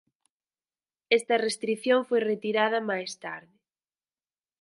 Esta 1.17 1.35
restrición 1.45 1.99
foi 2.09 2.19
retirada 2.31 2.79
máis 2.89 3.11
tarde. 3.23 3.57